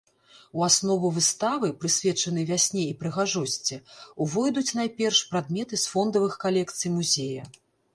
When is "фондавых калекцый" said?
5.97-6.89